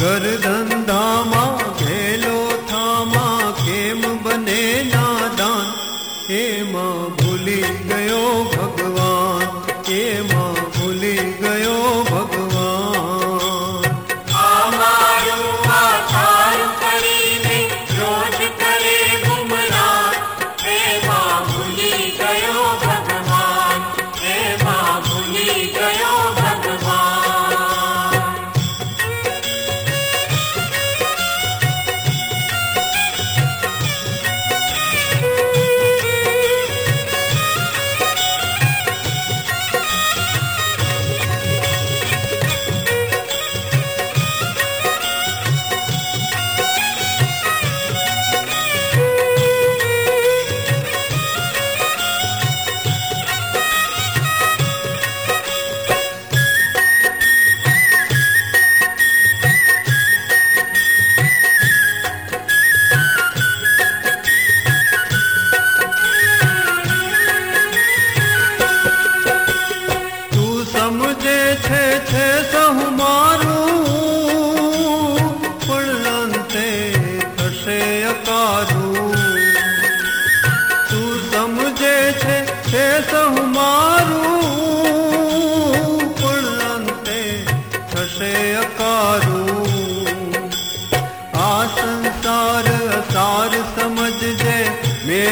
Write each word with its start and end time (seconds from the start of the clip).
कर 0.00 0.26
दा 0.44 0.59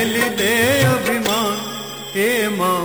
दे 0.07 0.83
अभिमान 0.83 1.57
हे 2.15 2.49
माँ। 2.49 2.78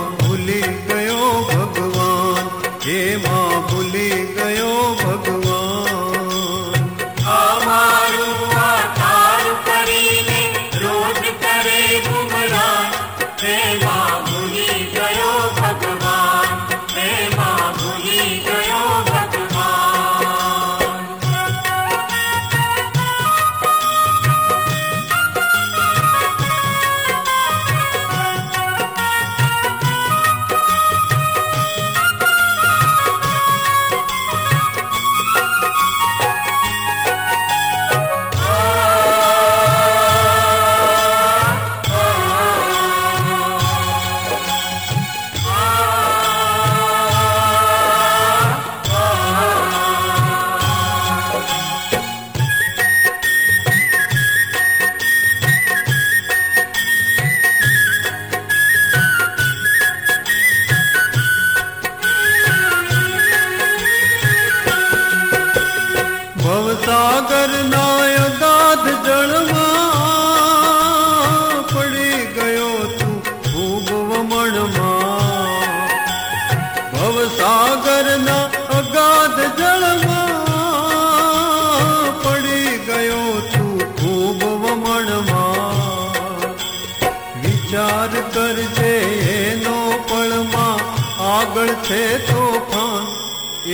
थे 91.88 92.02
तूफ़ान 92.26 93.06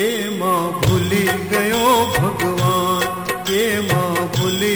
ए 0.04 0.08
माँ 0.40 0.60
भूली 0.82 1.24
गयो 1.52 1.86
भगवान 2.16 3.52
ए 3.54 3.64
माँ 3.90 4.26
भूली 4.36 4.74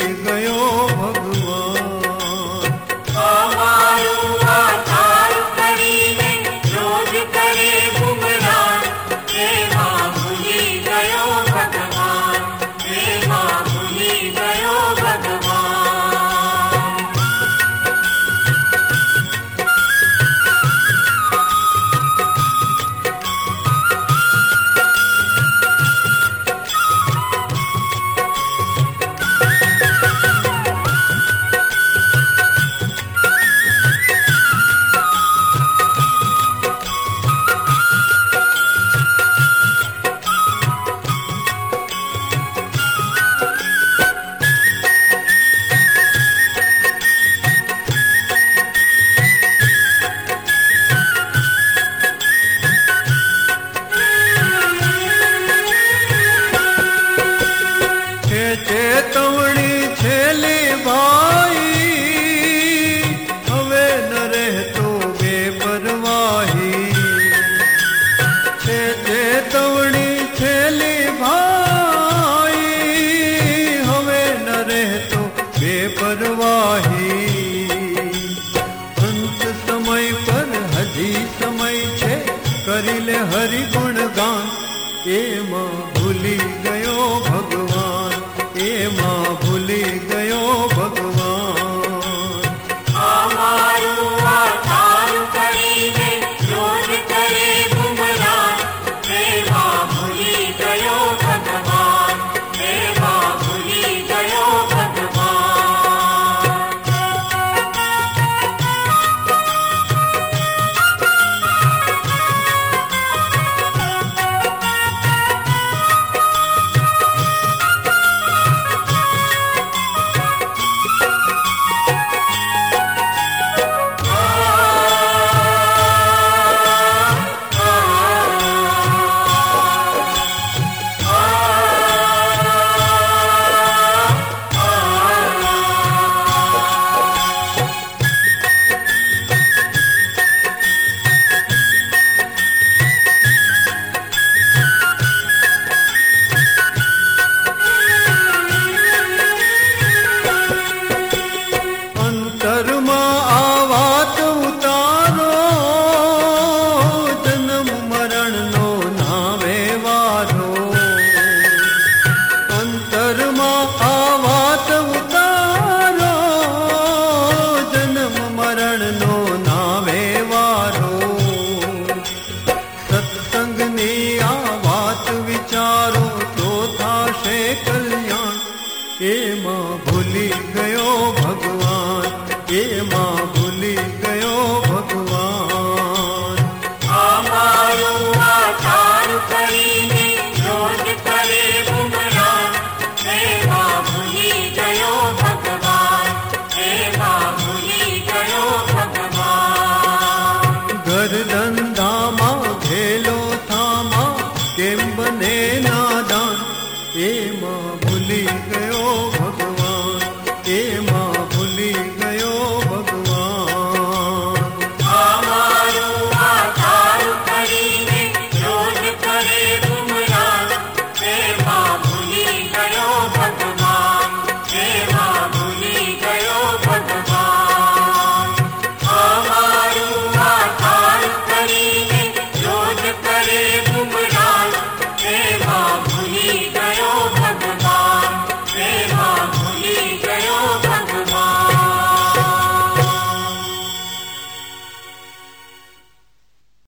Derdler 201.05 201.44